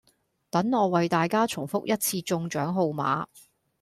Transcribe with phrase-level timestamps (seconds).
[0.49, 3.27] 等我為大家重覆一次中獎號碼